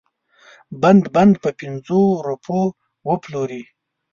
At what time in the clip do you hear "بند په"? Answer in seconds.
1.15-1.49